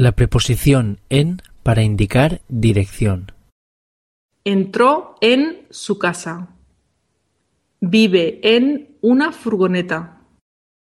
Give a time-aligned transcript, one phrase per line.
[0.00, 3.32] La preposición en para indicar dirección.
[4.44, 6.50] Entró en su casa.
[7.80, 10.17] Vive en una furgoneta.